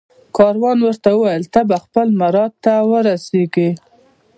کاروان 0.37 0.77
ورته 0.83 1.09
وویل 1.13 1.43
ته 1.53 1.61
به 1.69 1.77
خپل 1.83 2.07
مراد 2.21 2.51
ته 2.63 2.73
ورسېږې 2.89 3.69